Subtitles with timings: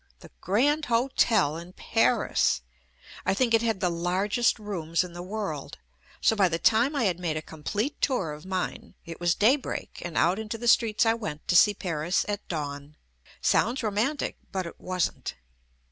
[0.21, 2.63] The Grand Hotel in Paris!
[3.23, 5.77] I think it had the largest rooms in the world,
[6.19, 10.01] so by the time I had made a complete tour of mine it was daybreak
[10.03, 12.95] and out into the streets I went to see Paris at dawn.
[13.41, 15.35] Sounds roman tic, but it wasn't.